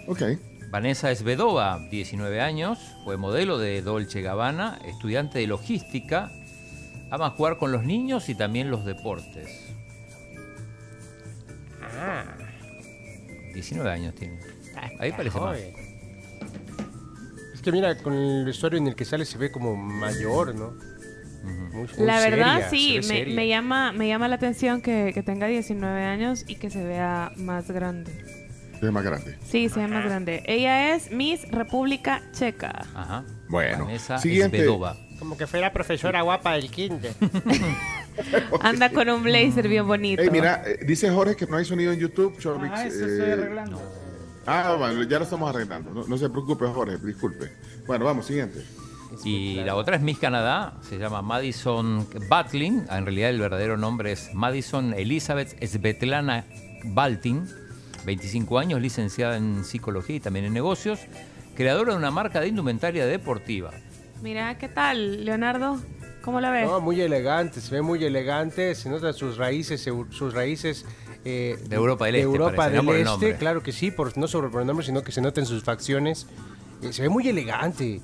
Ok. 0.07 0.21
Vanessa 0.69 1.09
Esvedova, 1.11 1.79
19 1.89 2.41
años, 2.41 2.77
fue 3.03 3.17
modelo 3.17 3.57
de 3.57 3.81
Dolce 3.81 4.21
Gabbana, 4.21 4.79
estudiante 4.85 5.39
de 5.39 5.47
logística, 5.47 6.29
ama 7.09 7.31
jugar 7.31 7.57
con 7.57 7.71
los 7.71 7.83
niños 7.83 8.29
y 8.29 8.35
también 8.35 8.69
los 8.69 8.85
deportes. 8.85 9.73
19 13.53 13.89
años 13.91 14.15
tiene. 14.15 14.39
Ahí 14.99 15.11
parece 15.11 15.39
más. 15.39 15.57
Es 17.53 17.61
que 17.61 17.71
mira, 17.71 17.97
con 17.97 18.13
el 18.13 18.45
vestuario 18.45 18.77
en 18.79 18.87
el 18.87 18.95
que 18.95 19.03
sale 19.05 19.25
se 19.25 19.37
ve 19.37 19.51
como 19.51 19.75
mayor, 19.75 20.55
¿no? 20.55 20.73
Muy- 21.43 21.87
muy 21.87 21.87
La 22.05 22.19
verdad, 22.19 22.69
seria, 22.69 22.69
sí, 22.69 23.03
se 23.03 23.25
me, 23.25 23.47
llama, 23.47 23.91
me 23.93 24.07
llama 24.07 24.27
la 24.27 24.35
atención 24.35 24.81
que, 24.81 25.11
que 25.13 25.23
tenga 25.23 25.47
19 25.47 26.03
años 26.03 26.43
y 26.47 26.55
que 26.55 26.69
se 26.69 26.83
vea 26.83 27.31
más 27.37 27.69
grande. 27.71 28.11
Se 28.79 28.85
ve 28.85 28.91
más 28.91 29.03
grande. 29.03 29.37
Sí, 29.45 29.67
se 29.69 29.79
ve 29.81 29.87
más 29.87 30.05
grande. 30.05 30.41
Ella 30.45 30.95
es 30.95 31.11
Miss 31.11 31.49
República 31.51 32.21
Checa. 32.31 32.85
Ajá. 32.93 33.25
Bueno, 33.49 33.85
Vanessa 33.85 34.17
siguiente. 34.19 34.65
Como 35.17 35.35
que 35.37 35.47
fuera 35.47 35.73
profesora 35.73 36.21
guapa 36.21 36.53
del 36.53 36.71
kinder. 36.71 37.13
Anda 38.61 38.89
con 38.89 39.09
un 39.09 39.23
blazer 39.23 39.67
bien 39.67 39.87
bonito. 39.87 40.23
Mira, 40.31 40.63
eh, 40.65 40.79
dice 40.85 41.09
Jorge 41.09 41.35
que 41.35 41.45
no 41.45 41.57
hay 41.57 41.65
sonido 41.65 41.91
en 41.91 41.99
YouTube. 41.99 42.35
Ah, 42.71 42.85
eso 42.85 43.05
eh, 43.05 43.11
estoy 43.11 43.31
arreglando. 43.31 43.81
Ah, 44.45 44.75
bueno, 44.77 45.03
ya 45.03 45.17
lo 45.17 45.23
estamos 45.23 45.49
arreglando. 45.49 45.91
No, 45.91 46.07
no 46.07 46.17
se 46.17 46.29
preocupe, 46.29 46.65
Jorge, 46.67 46.97
disculpe. 46.97 47.51
Bueno, 47.85 48.05
vamos, 48.05 48.25
siguiente. 48.25 48.63
Y 49.23 49.55
la 49.55 49.75
otra 49.75 49.95
es 49.95 50.01
Miss 50.01 50.19
Canadá, 50.19 50.73
se 50.81 50.97
llama 50.97 51.21
Madison 51.21 52.07
Batling, 52.29 52.85
en 52.89 53.05
realidad 53.05 53.31
el 53.31 53.39
verdadero 53.39 53.75
nombre 53.75 54.11
es 54.11 54.33
Madison 54.33 54.93
Elizabeth 54.93 55.55
Svetlana 55.65 56.45
Baltin, 56.83 57.47
25 58.05 58.59
años, 58.59 58.81
licenciada 58.81 59.35
en 59.37 59.63
psicología 59.65 60.17
y 60.17 60.19
también 60.19 60.45
en 60.45 60.53
negocios, 60.53 60.99
creadora 61.55 61.93
de 61.93 61.97
una 61.97 62.11
marca 62.11 62.39
de 62.39 62.49
indumentaria 62.49 63.05
deportiva. 63.07 63.71
Mira, 64.21 64.57
¿qué 64.57 64.69
tal, 64.69 65.25
Leonardo? 65.25 65.79
¿Cómo 66.23 66.39
la 66.41 66.51
ves? 66.51 66.67
No, 66.67 66.81
muy 66.81 66.99
elegante, 67.01 67.61
se 67.61 67.73
ve 67.73 67.81
muy 67.81 68.03
elegante, 68.03 68.75
se 68.75 68.89
notan 68.89 69.13
sus 69.13 69.37
raíces, 69.37 69.81
sus 70.09 70.33
raíces 70.33 70.85
eh, 71.25 71.57
De 71.67 71.75
Europa 71.75 72.05
del 72.05 72.13
de 72.15 72.19
Este, 72.19 72.31
Europa 72.31 72.55
parece, 72.55 72.75
del 72.77 72.85
no 72.85 72.89
por 72.91 72.95
el 72.95 73.01
Este, 73.01 73.11
nombre. 73.11 73.35
claro 73.37 73.63
que 73.63 73.71
sí, 73.71 73.91
por, 73.91 74.17
no 74.17 74.27
por 74.27 74.61
el 74.61 74.67
nombre, 74.67 74.85
sino 74.85 75.01
que 75.03 75.11
se 75.11 75.21
noten 75.21 75.45
sus 75.45 75.63
facciones. 75.63 76.27
Eh, 76.81 76.93
se 76.93 77.01
ve 77.03 77.09
muy 77.09 77.27
elegante. 77.27 78.01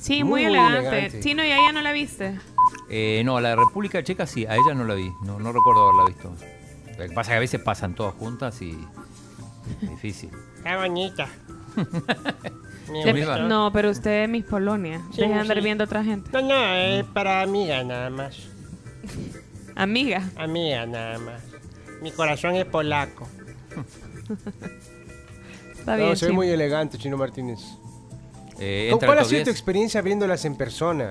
sí, 0.00 0.24
muy, 0.24 0.42
muy, 0.42 0.42
muy 0.42 0.44
elegante. 0.54 0.88
elegante. 0.88 1.20
Chino, 1.20 1.44
¿y 1.44 1.50
a 1.50 1.58
ella 1.58 1.72
no 1.72 1.80
la 1.82 1.92
viste? 1.92 2.38
Eh, 2.90 3.22
no, 3.24 3.40
la 3.40 3.56
República 3.56 4.02
Checa 4.02 4.26
sí, 4.26 4.46
a 4.46 4.54
ella 4.56 4.74
no 4.74 4.84
la 4.84 4.94
vi, 4.94 5.10
no, 5.22 5.38
no 5.38 5.52
recuerdo 5.52 5.88
haberla 5.88 6.04
visto. 6.06 6.32
Lo 6.98 7.08
que 7.08 7.14
pasa 7.14 7.20
es 7.22 7.28
que 7.28 7.34
a 7.34 7.40
veces 7.40 7.60
pasan 7.60 7.94
todas 7.94 8.14
juntas 8.14 8.60
y 8.62 8.78
difícil. 9.82 10.30
Qué 10.62 10.76
bonita. 10.76 11.28
No, 13.48 13.70
pero 13.72 13.90
usted 13.90 14.24
es 14.24 14.28
Miss 14.28 14.44
Polonia. 14.44 15.00
Sí, 15.12 15.22
de 15.22 15.32
andar 15.34 15.56
sí. 15.58 15.62
viendo 15.64 15.84
a 15.84 15.86
otra 15.86 16.04
gente. 16.04 16.30
No, 16.32 16.42
no, 16.42 16.74
es 16.74 17.04
para 17.06 17.42
amiga 17.42 17.82
nada 17.84 18.10
más. 18.10 18.36
Amiga. 19.76 20.22
Amiga 20.36 20.86
nada 20.86 21.18
más. 21.18 21.42
Mi 22.02 22.12
corazón 22.12 22.54
es 22.56 22.64
polaco. 22.64 23.26
Está 25.78 25.96
No, 25.96 26.04
bien, 26.04 26.16
se 26.16 26.26
ve 26.26 26.30
Chino. 26.30 26.34
muy 26.34 26.48
elegante, 26.48 26.98
Chino 26.98 27.16
Martínez. 27.16 27.60
Eh, 28.60 28.86
¿Con 28.90 28.94
entra 28.96 29.08
¿Cuál 29.08 29.18
ha 29.18 29.22
top 29.22 29.30
sido 29.30 29.40
tu 29.42 29.46
10. 29.46 29.56
experiencia 29.56 30.00
viéndolas 30.02 30.44
en 30.44 30.54
persona? 30.56 31.10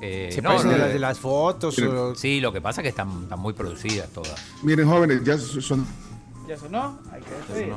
Eh, 0.00 0.28
¿Se 0.30 0.42
no, 0.42 0.50
parecen 0.50 0.70
no, 0.70 0.76
a 0.76 0.78
las 0.78 0.92
de 0.92 0.98
las 0.98 1.18
fotos? 1.18 1.78
o- 1.78 2.14
Sí, 2.14 2.40
lo 2.40 2.52
que 2.52 2.60
pasa 2.60 2.80
es 2.80 2.84
que 2.84 2.88
están, 2.90 3.22
están 3.24 3.40
muy 3.40 3.52
producidas 3.54 4.10
todas. 4.10 4.34
Miren, 4.62 4.86
jóvenes, 4.88 5.24
ya 5.24 5.38
son. 5.38 5.86
¿Ya 6.46 6.56
sonó? 6.56 7.00
Hay 7.10 7.20
que 7.22 7.30
despedir. 7.30 7.74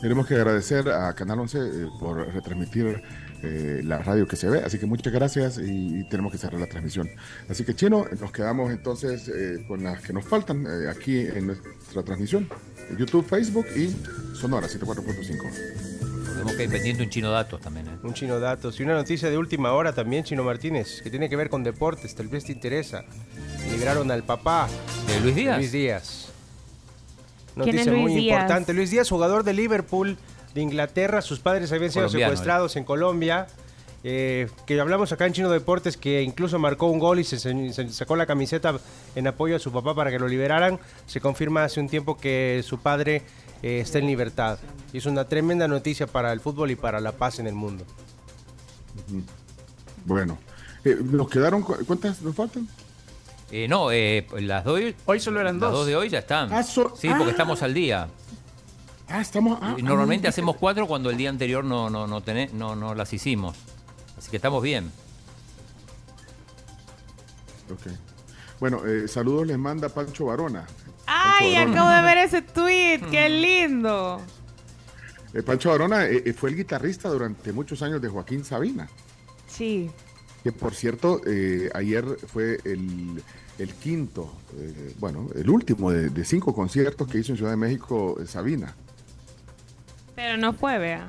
Tenemos 0.00 0.26
que 0.26 0.34
agradecer 0.34 0.88
a 0.90 1.14
Canal 1.14 1.40
11 1.40 1.58
eh, 1.58 1.88
por 1.98 2.16
retransmitir 2.32 3.02
eh, 3.42 3.80
la 3.84 3.98
radio 3.98 4.26
que 4.26 4.36
se 4.36 4.48
ve, 4.48 4.60
así 4.64 4.78
que 4.78 4.86
muchas 4.86 5.12
gracias 5.12 5.58
y, 5.58 6.00
y 6.00 6.04
tenemos 6.08 6.32
que 6.32 6.38
cerrar 6.38 6.60
la 6.60 6.66
transmisión. 6.66 7.08
Así 7.48 7.64
que, 7.64 7.74
Chino, 7.74 8.06
nos 8.20 8.32
quedamos 8.32 8.70
entonces 8.72 9.28
eh, 9.28 9.64
con 9.68 9.84
las 9.84 10.00
que 10.00 10.12
nos 10.12 10.24
faltan 10.24 10.66
eh, 10.66 10.88
aquí 10.88 11.20
en 11.20 11.48
nuestra 11.48 12.02
transmisión. 12.02 12.48
YouTube, 12.98 13.26
Facebook 13.26 13.66
y 13.76 13.94
Sonora 14.34 14.68
74.5. 14.68 15.86
Tenemos 16.32 16.54
que 16.54 16.64
ir 16.64 16.70
pendiente 16.70 17.02
un 17.02 17.10
chino 17.10 17.30
datos 17.30 17.60
también. 17.60 17.86
¿eh? 17.88 17.98
Un 18.02 18.14
chino 18.14 18.38
datos. 18.38 18.78
Y 18.78 18.82
una 18.82 18.94
noticia 18.94 19.30
de 19.30 19.38
última 19.38 19.72
hora 19.72 19.92
también, 19.92 20.22
Chino 20.22 20.44
Martínez, 20.44 21.00
que 21.02 21.10
tiene 21.10 21.28
que 21.28 21.36
ver 21.36 21.48
con 21.48 21.64
deportes, 21.64 22.14
tal 22.14 22.28
vez 22.28 22.44
te 22.44 22.52
interesa. 22.52 23.04
Liberaron 23.70 24.10
al 24.10 24.22
papá. 24.22 24.68
¿De 25.06 25.20
Luis 25.20 25.34
Díaz? 25.34 25.58
Luis 25.58 25.72
Díaz. 25.72 26.25
¿Quién 27.56 27.68
es 27.70 27.86
Noticia 27.86 27.92
Luis 27.92 28.02
muy 28.02 28.14
Díaz? 28.14 28.34
importante. 28.40 28.72
Luis 28.74 28.90
Díaz, 28.90 29.08
jugador 29.08 29.42
de 29.44 29.52
Liverpool, 29.54 30.16
de 30.54 30.60
Inglaterra. 30.62 31.22
Sus 31.22 31.40
padres 31.40 31.72
habían 31.72 31.90
sido 31.90 32.04
Colombiano, 32.06 32.32
secuestrados 32.32 32.76
en 32.76 32.84
Colombia. 32.84 33.46
eh, 34.08 34.48
que 34.66 34.78
hablamos 34.80 35.10
acá 35.10 35.26
en 35.26 35.32
Chino 35.32 35.50
Deportes, 35.50 35.96
que 35.96 36.22
incluso 36.22 36.58
marcó 36.60 36.86
un 36.86 37.00
gol 37.00 37.18
y 37.18 37.24
se, 37.24 37.38
se 37.40 37.88
sacó 37.88 38.14
la 38.14 38.24
camiseta 38.26 38.78
en 39.16 39.26
apoyo 39.26 39.56
a 39.56 39.58
su 39.58 39.72
papá 39.72 39.94
para 39.96 40.10
que 40.12 40.18
lo 40.20 40.28
liberaran. 40.28 40.78
Se 41.06 41.20
confirma 41.20 41.64
hace 41.64 41.80
un 41.80 41.88
tiempo 41.88 42.16
que 42.16 42.62
su 42.64 42.78
padre 42.78 43.22
eh, 43.62 43.80
está 43.80 43.98
en 43.98 44.06
libertad. 44.06 44.58
Y 44.92 44.98
es 44.98 45.06
una 45.06 45.24
tremenda 45.24 45.66
noticia 45.66 46.06
para 46.06 46.32
el 46.32 46.38
fútbol 46.40 46.70
y 46.70 46.76
para 46.76 47.00
la 47.00 47.12
paz 47.12 47.40
en 47.40 47.48
el 47.48 47.54
mundo. 47.54 47.84
Bueno, 50.04 50.38
eh, 50.84 50.96
nos 51.02 51.28
quedaron, 51.28 51.62
cu- 51.62 51.76
¿cuántas 51.86 52.22
nos 52.22 52.34
faltan? 52.34 52.68
Eh, 53.50 53.68
no, 53.68 53.90
eh, 53.92 54.26
las 54.40 54.64
dos, 54.64 54.80
Hoy 55.04 55.20
solo 55.20 55.40
eran 55.40 55.60
las 55.60 55.70
dos. 55.70 55.72
dos 55.80 55.86
de 55.86 55.96
hoy 55.96 56.08
ya 56.08 56.18
están. 56.18 56.52
Ah, 56.52 56.62
so- 56.62 56.94
sí, 56.96 57.08
porque 57.08 57.28
ah. 57.28 57.30
estamos 57.30 57.62
al 57.62 57.74
día. 57.74 58.08
Ah, 59.08 59.20
estamos. 59.20 59.58
ah, 59.62 59.76
Normalmente 59.80 60.26
ah, 60.26 60.30
hacemos 60.30 60.56
cuatro 60.56 60.86
cuando 60.88 61.10
el 61.10 61.16
día 61.16 61.30
anterior 61.30 61.64
no, 61.64 61.88
no, 61.88 62.06
no, 62.08 62.22
tené- 62.22 62.50
no, 62.52 62.74
no 62.74 62.94
las 62.94 63.12
hicimos. 63.12 63.56
Así 64.18 64.30
que 64.30 64.36
estamos 64.36 64.62
bien. 64.62 64.90
ok. 67.70 67.92
Bueno, 68.58 68.84
eh, 68.86 69.06
saludos 69.06 69.46
les 69.46 69.58
manda 69.58 69.88
Pancho 69.90 70.26
Varona. 70.26 70.66
¡Ay! 71.06 71.54
Pancho 71.54 71.72
Acabo 71.72 71.90
de 71.90 72.02
ver 72.02 72.18
ese 72.18 72.42
tweet. 72.42 73.00
¡Qué 73.10 73.28
lindo! 73.28 74.20
Eh, 75.34 75.42
Pancho 75.42 75.70
Varona 75.70 76.06
eh, 76.06 76.32
fue 76.32 76.50
el 76.50 76.56
guitarrista 76.56 77.08
durante 77.10 77.52
muchos 77.52 77.82
años 77.82 78.00
de 78.00 78.08
Joaquín 78.08 78.44
Sabina. 78.44 78.88
Sí. 79.46 79.90
Que 80.46 80.52
por 80.52 80.76
cierto, 80.76 81.20
eh, 81.26 81.70
ayer 81.74 82.04
fue 82.32 82.60
el, 82.64 83.20
el 83.58 83.74
quinto, 83.74 84.32
eh, 84.56 84.94
bueno, 85.00 85.26
el 85.34 85.50
último 85.50 85.90
de, 85.90 86.08
de 86.08 86.24
cinco 86.24 86.54
conciertos 86.54 87.08
que 87.08 87.18
hizo 87.18 87.32
en 87.32 87.36
Ciudad 87.36 87.50
de 87.50 87.56
México 87.56 88.16
eh, 88.22 88.26
Sabina. 88.28 88.72
Pero 90.14 90.36
no 90.36 90.52
fue, 90.52 90.78
vea. 90.78 91.08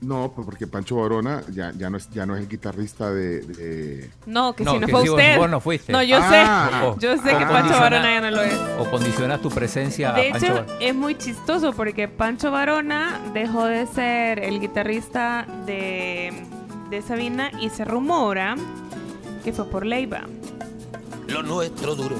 No, 0.00 0.32
pues 0.34 0.46
porque 0.46 0.66
Pancho 0.66 0.96
Varona 0.96 1.42
ya, 1.52 1.74
ya, 1.76 1.90
no, 1.90 1.98
es, 1.98 2.08
ya 2.08 2.24
no 2.24 2.34
es 2.36 2.40
el 2.40 2.48
guitarrista 2.48 3.10
de... 3.12 3.40
de- 3.42 4.10
No, 4.24 4.56
que 4.56 4.64
No, 4.64 4.72
si 4.72 4.78
no 4.78 4.86
que 4.86 4.92
fue 4.92 5.02
si 5.02 5.08
vos- 5.10 5.18
usted. 5.18 5.36
vos 5.36 5.50
no 5.50 5.60
fuiste. 5.60 5.92
No, 5.92 6.02
yo 6.02 6.16
Ah. 6.22 6.94
sé. 6.98 7.06
Yo 7.06 7.16
sé 7.18 7.36
que. 7.36 7.44
Pancho 7.44 7.78
Varona 7.78 8.14
ya 8.14 8.20
no 8.22 8.30
lo 8.30 8.42
es. 8.42 8.54
O 8.78 8.90
condicionás 8.90 9.42
tu 9.42 9.50
presencia 9.50 10.12
De 10.14 10.28
a 10.28 10.32
Pancho 10.32 10.46
hecho, 10.46 10.54
Bar- 10.54 10.76
es 10.80 10.94
muy 10.94 11.16
chistoso 11.18 11.74
porque 11.74 12.08
Pancho 12.08 12.50
Varona 12.50 13.20
dejó 13.34 13.66
de 13.66 13.86
ser 13.88 14.38
el 14.38 14.58
guitarrista 14.58 15.46
de, 15.66 16.32
de 16.90 17.02
Sabina 17.02 17.50
y 17.60 17.70
se 17.70 17.84
rumora 17.84 18.56
que 19.44 19.52
fue 19.52 19.64
por 19.64 19.86
Leiva, 19.86 20.22
Lo 21.28 21.42
nuestro 21.42 21.94
duro. 21.94 22.16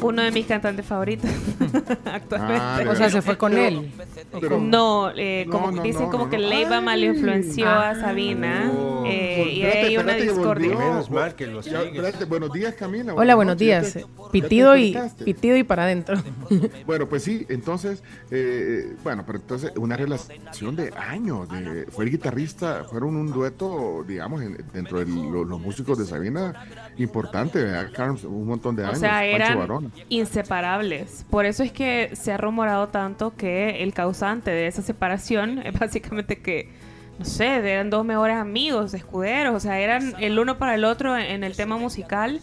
Uno 0.00 0.22
de 0.22 0.30
mis 0.32 0.46
cantantes 0.46 0.84
favoritos 0.84 1.30
actualmente. 2.04 2.60
Ah, 2.60 2.82
O 2.88 2.94
sea, 2.96 3.08
se 3.10 3.22
fue 3.22 3.36
con 3.38 3.56
él. 3.56 3.90
¿O 4.32 4.40
pero-? 4.40 4.58
No, 4.58 5.10
eh, 5.14 5.44
No, 5.46 5.52
como 5.52 5.70
no, 5.72 5.82
dicen 5.82 6.02
no, 6.04 6.10
como 6.10 6.24
no, 6.24 6.30
que 6.30 6.38
no. 6.38 6.48
Leiva 6.48 6.80
mal 6.80 7.02
influenció 7.04 7.68
a 7.68 7.94
Sabina 7.94 8.70
Oh. 8.74 9.04
eh, 9.06 9.48
y 9.52 9.62
Espérate, 9.62 9.86
hay 9.88 9.96
una 9.98 10.14
discordia. 10.14 10.68
volvió. 10.74 10.78
Menos 10.78 11.10
mal 11.10 11.34
que 11.34 11.46
lo 11.46 11.60
Ya, 11.60 11.82
espérate, 11.82 12.24
buenos 12.24 12.52
días, 12.52 12.74
Camila. 12.74 13.14
Hola, 13.14 13.34
buenos 13.34 13.56
días. 13.58 13.98
Pitido 14.32 14.76
y, 14.76 14.96
pitido 15.24 15.56
y 15.56 15.62
para 15.64 15.84
adentro. 15.84 16.16
Bueno, 16.86 17.08
pues 17.08 17.22
sí, 17.22 17.46
entonces, 17.48 18.02
eh, 18.30 18.94
bueno, 19.04 19.24
pero 19.26 19.38
entonces 19.38 19.72
una 19.76 19.96
relación 19.96 20.74
de 20.76 20.92
años. 20.96 21.48
de- 21.48 21.86
fue 21.90 22.04
el 22.04 22.10
guitarrista, 22.10 22.84
fueron 22.90 23.16
un 23.16 23.30
dueto, 23.32 24.04
digamos, 24.06 24.42
en- 24.42 24.58
dentro 24.72 24.98
de 24.98 25.06
lo- 25.06 25.44
los 25.44 25.60
músicos 25.60 25.98
de 25.98 26.04
Sabina, 26.06 26.66
importante, 26.98 27.62
¿verdad, 27.62 27.90
Carms? 27.94 28.24
un 28.24 28.46
montón 28.46 28.74
de 28.76 28.82
O 28.84 28.86
años. 28.86 28.98
sea, 28.98 29.10
Pancho 29.20 29.36
eran 29.36 29.58
Varona. 29.58 29.90
Inseparables. 30.08 31.24
Por 31.30 31.46
eso 31.46 31.62
es 31.62 31.72
que 31.72 32.10
se 32.14 32.32
ha 32.32 32.36
rumorado 32.36 32.88
tanto 32.88 33.34
que 33.34 33.82
el 33.82 33.94
causante 33.94 34.50
de 34.50 34.66
esa 34.66 34.82
separación 34.82 35.58
es 35.64 35.78
básicamente 35.78 36.40
que, 36.40 36.70
no 37.18 37.24
sé, 37.24 37.46
eran 37.46 37.90
dos 37.90 38.04
mejores 38.04 38.36
amigos, 38.36 38.94
escuderos, 38.94 39.54
o 39.54 39.60
sea, 39.60 39.80
eran 39.80 40.14
el 40.20 40.38
uno 40.38 40.58
para 40.58 40.74
el 40.74 40.84
otro 40.84 41.16
en, 41.16 41.44
el 41.44 41.56
tema 41.56 41.76
musical 41.76 42.40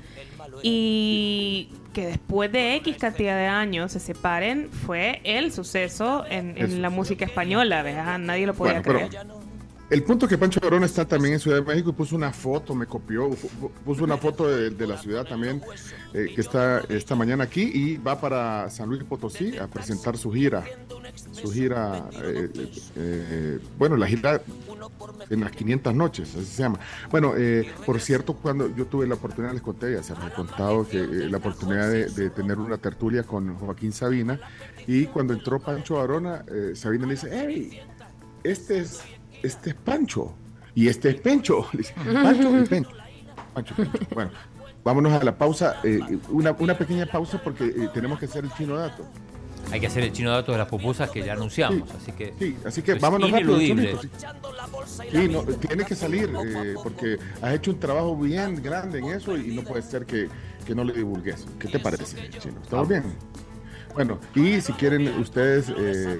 y 0.63 1.69
que 1.93 2.07
después 2.07 2.51
de 2.51 2.75
X 2.75 2.97
cantidad 2.97 3.35
de 3.37 3.45
años 3.45 3.91
se 3.91 3.99
separen 3.99 4.69
fue 4.69 5.21
el 5.23 5.51
suceso 5.51 6.25
en, 6.29 6.81
la 6.81 6.89
música 6.89 7.25
española, 7.25 7.83
¿verdad? 7.83 8.19
Nadie 8.19 8.45
lo 8.45 8.53
podía 8.53 8.81
Bueno, 8.81 8.83
pero 8.85 9.09
creer. 9.09 9.48
El 9.89 10.03
punto 10.03 10.27
que 10.27 10.37
Pancho 10.37 10.59
Varona 10.61 10.85
está 10.85 11.05
también 11.05 11.33
en 11.35 11.39
Ciudad 11.39 11.57
de 11.57 11.63
México 11.63 11.89
y 11.89 11.93
puso 11.93 12.15
una 12.15 12.31
foto, 12.31 12.75
me 12.75 12.85
copió, 12.85 13.29
pu- 13.29 13.71
puso 13.83 14.03
una 14.03 14.17
foto 14.17 14.47
de, 14.47 14.87
la 14.87 14.97
ciudad 14.97 15.25
también, 15.25 15.61
eh, 16.13 16.31
que 16.33 16.41
está 16.41 16.81
esta 16.89 17.15
mañana 17.15 17.43
aquí 17.45 17.63
y 17.73 17.97
va 17.97 18.19
para 18.19 18.69
San 18.69 18.89
Luis 18.89 19.03
Potosí 19.03 19.57
a 19.57 19.67
presentar 19.67 20.17
su 20.17 20.31
gira. 20.31 20.63
Su 21.31 21.51
gira, 21.51 22.07
eh, 22.21 22.49
eh, 22.95 23.59
bueno, 23.77 23.97
la 23.97 24.07
gira 24.07 24.41
en 25.29 25.41
las 25.41 25.51
500 25.51 25.95
noches, 25.95 26.35
así 26.35 26.45
se 26.45 26.63
llama. 26.63 26.79
Bueno, 27.09 27.33
eh, 27.37 27.71
por 27.85 27.99
cierto, 27.99 28.33
cuando 28.33 28.73
yo 28.75 28.85
tuve 28.85 29.07
la 29.07 29.15
oportunidad, 29.15 29.53
les 29.53 29.61
conté, 29.61 29.93
ya 29.93 30.03
se 30.03 30.13
me 30.15 30.27
he 30.27 30.31
contado 30.31 30.87
que 30.87 30.97
la 31.03 31.37
oportunidad 31.37 31.89
de, 31.89 32.29
tener 32.29 32.57
una 32.59 32.77
tertulia 32.77 33.23
con 33.23 33.55
Joaquín 33.55 33.91
Sabina, 33.91 34.39
y 34.87 35.05
cuando 35.05 35.33
entró 35.33 35.59
Pancho 35.59 35.99
Arona, 35.99 36.45
Sabina 36.75 37.05
le 37.05 37.13
dice, 37.13 37.29
hey, 37.31 37.79
este 38.43 38.79
es, 38.79 39.01
este 39.43 39.71
es 39.71 39.75
Pancho, 39.75 40.33
y 40.75 40.87
este 40.87 41.09
es 41.09 41.21
Pencho. 41.21 41.67
Pancho 42.13 42.59
y 42.59 42.65
Pencho. 42.65 42.91
Pancho 43.53 43.75
Pencho. 43.75 43.99
Bueno, 44.13 44.31
vámonos 44.83 45.13
a 45.13 45.23
la 45.23 45.37
pausa, 45.37 45.77
eh, 45.83 45.99
una, 46.29 46.51
una 46.59 46.77
pequeña 46.77 47.05
pausa 47.05 47.41
porque 47.43 47.65
eh, 47.65 47.89
tenemos 47.93 48.19
que 48.19 48.25
hacer 48.25 48.43
el 48.43 48.53
chino 48.53 48.75
dato. 48.75 49.05
Hay 49.71 49.79
que 49.79 49.87
hacer 49.87 50.03
el 50.03 50.11
chino 50.11 50.31
dato 50.31 50.51
de 50.51 50.57
las 50.57 50.67
pupusas 50.67 51.11
que 51.11 51.23
ya 51.23 51.33
anunciamos, 51.33 51.91
así 51.91 52.11
que. 52.11 52.33
Sí, 52.39 52.57
así 52.65 52.81
que 52.81 52.95
vámonos 52.95 53.29
rápido. 53.29 53.59
sí. 53.59 53.75
No, 55.29 55.43
tiene 55.43 55.85
que 55.85 55.95
salir 55.95 56.33
eh, 56.45 56.75
porque 56.81 57.17
has 57.41 57.53
hecho 57.53 57.71
un 57.71 57.79
trabajo 57.79 58.15
bien 58.15 58.61
grande 58.63 58.99
en 58.99 59.05
eso 59.09 59.37
y 59.37 59.53
no 59.55 59.63
puede 59.63 59.83
ser 59.83 60.05
que, 60.05 60.27
que 60.65 60.73
no 60.73 60.83
le 60.83 60.93
divulgues. 60.93 61.45
¿Qué 61.59 61.67
te 61.67 61.79
parece, 61.79 62.29
Chino? 62.39 62.61
¿Estamos 62.63 62.87
bien? 62.87 63.03
Bueno, 63.99 64.17
y 64.33 64.61
si 64.61 64.71
quieren 64.71 65.09
ustedes 65.19 65.73
eh, 65.77 66.17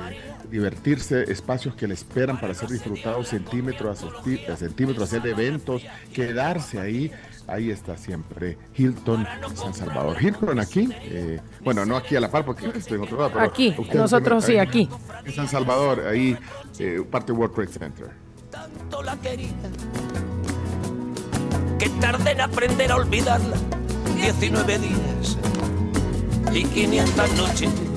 divertirse, 0.52 1.32
espacios 1.32 1.76
que 1.76 1.88
le 1.88 1.94
esperan 1.94 2.38
para 2.38 2.54
ser 2.54 2.68
disfrutados 2.68 3.30
centímetro 3.30 3.90
a, 3.90 3.96
centímetro, 3.96 5.06
hacer 5.06 5.26
eventos, 5.26 5.84
quedarse 6.14 6.78
ahí, 6.78 7.10
ahí 7.48 7.72
está 7.72 7.96
siempre 7.96 8.58
Hilton 8.76 9.26
San 9.56 9.74
Salvador. 9.74 10.22
Hilton 10.22 10.60
aquí, 10.60 10.90
eh, 11.04 11.40
bueno, 11.64 11.86
no 11.86 11.96
aquí 11.96 12.18
a 12.18 12.20
la 12.20 12.30
par 12.30 12.44
porque 12.44 12.68
estoy 12.76 12.98
en 12.98 13.04
otro 13.04 13.18
lado, 13.18 13.32
pero 13.32 13.46
Aquí, 13.46 13.74
nosotros 13.94 14.44
sí, 14.44 14.58
ahí, 14.58 14.60
aquí. 14.60 14.90
En 15.24 15.32
San 15.32 15.48
Salvador, 15.48 16.06
ahí, 16.06 16.38
eh, 16.80 17.02
parte 17.10 17.32
World 17.32 17.56
Trade 17.56 17.72
Center. 17.72 18.10
tanto 18.52 19.02
la 19.04 19.16
quería 19.22 19.54
que 21.80 21.88
tardé 22.02 22.32
en 22.32 22.42
aprender 22.42 22.92
a 22.92 22.98
olvidarla 22.98 23.56
19 24.18 24.80
días 24.80 25.38
y 26.56 26.64
500 26.64 27.34
noches 27.34 27.89